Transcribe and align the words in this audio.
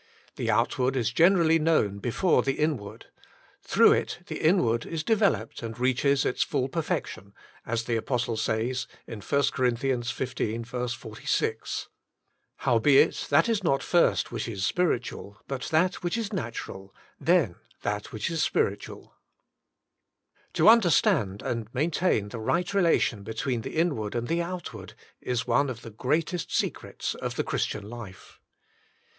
The 0.35 0.49
outward 0.49 0.95
is 0.95 1.11
generally 1.11 1.59
known 1.59 1.99
before 1.99 2.41
the 2.41 2.53
inward; 2.53 3.05
through 3.61 3.91
it 3.91 4.21
the 4.25 4.39
inward 4.41 4.83
is 4.83 5.03
developed 5.03 5.61
and 5.61 5.77
reaches 5.79 6.25
its 6.25 6.41
full 6.41 6.69
perfection, 6.69 7.35
as 7.67 7.83
the 7.83 7.97
apostle 7.97 8.35
says 8.35 8.87
in 9.05 9.19
1 9.21 9.21
Cor. 9.21 9.67
xv. 9.67 10.95
46." 10.95 11.87
Howbeit 12.65 13.27
that 13.29 13.47
is 13.47 13.63
not 13.63 13.83
first 13.83 14.31
which 14.31 14.47
is 14.47 14.65
spiritual 14.65 15.39
but 15.47 15.71
which 16.01 16.17
is 16.17 16.33
natural, 16.33 16.95
then 17.19 17.57
that 17.83 18.11
which 18.11 18.31
is 18.31 18.41
spiritual." 18.41 19.13
To 20.53 20.67
understand 20.67 21.43
and 21.43 21.71
maintain 21.75 22.29
the 22.29 22.39
right 22.39 22.73
relation 22.73 23.21
between 23.21 23.61
the 23.61 23.75
inward 23.75 24.15
and 24.15 24.27
the 24.27 24.41
outward 24.41 24.95
is 25.21 25.45
one 25.45 25.69
of 25.69 25.83
the 25.83 25.91
greatest 25.91 26.51
secrets 26.51 27.13
of 27.13 27.35
the 27.35 27.43
Christian 27.43 27.87
life. 27.87 28.39